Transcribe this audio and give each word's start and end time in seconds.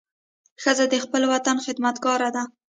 ښځه 0.61 0.85
د 0.89 0.95
خپل 1.03 1.21
وطن 1.33 1.57
خدمتګاره 1.65 2.29
ده. 2.35 2.43